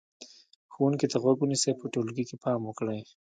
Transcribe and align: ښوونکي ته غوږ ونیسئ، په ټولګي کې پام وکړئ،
ښوونکي 0.73 1.07
ته 1.11 1.17
غوږ 1.23 1.37
ونیسئ، 1.41 1.71
په 1.79 1.85
ټولګي 1.93 2.23
کې 2.29 2.35
پام 2.43 2.59
وکړئ، 2.65 2.99